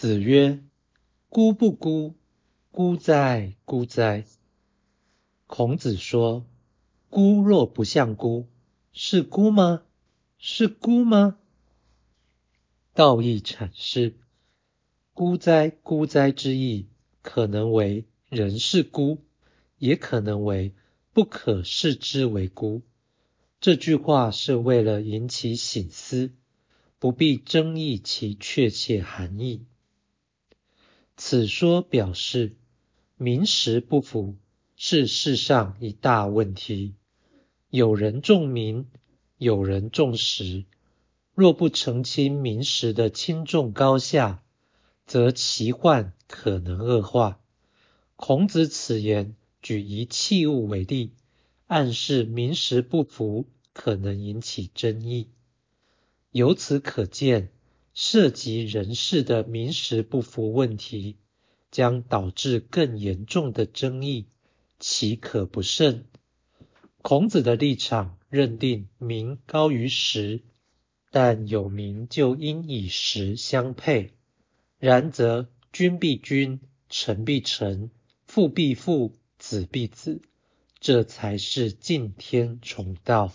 [0.00, 0.64] 子曰
[1.28, 2.14] ：“孤不孤？
[2.70, 4.24] 孤哉，孤哉！”
[5.46, 6.46] 孔子说
[7.10, 8.48] ：“孤若不像孤，
[8.94, 9.82] 是孤吗？
[10.38, 11.36] 是孤吗？”
[12.96, 14.16] 道义阐释
[15.12, 16.88] ：“孤哉，孤哉”之意，
[17.20, 19.18] 可能为人是孤，
[19.76, 20.72] 也可能为
[21.12, 22.80] 不可视之为孤。
[23.60, 26.32] 这句话是为了引起醒思，
[26.98, 29.66] 不必争议其确切含义。
[31.30, 32.56] 此说表示，
[33.16, 34.34] 名实不符
[34.74, 36.96] 是世上一大问题。
[37.68, 38.88] 有人重名，
[39.38, 40.64] 有人重实。
[41.32, 44.42] 若不澄清名实的轻重高下，
[45.06, 47.40] 则其患可能恶化。
[48.16, 51.12] 孔子此言举一器物为例，
[51.68, 55.28] 暗示名实不符可能引起争议。
[56.32, 57.52] 由此可见。
[57.92, 61.16] 涉及人事的名实不符问题，
[61.70, 64.26] 将导致更严重的争议，
[64.78, 66.06] 岂可不慎？
[67.02, 70.42] 孔子的立场认定名高于实，
[71.10, 74.12] 但有名就应以实相配。
[74.78, 77.90] 然则君必君，臣必臣，
[78.26, 80.22] 父必父，子必子，
[80.78, 83.32] 这才是敬天崇道。